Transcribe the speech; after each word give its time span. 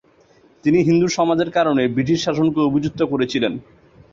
তিনি 0.63 0.79
হিন্দু 0.81 1.07
সমাজের 1.17 1.49
কারণে 1.51 1.83
ব্রিটিশ 1.87 2.19
শাসনকে 2.25 2.59
অভিযুক্ত 2.61 3.01
করেছিলেন। 3.03 3.53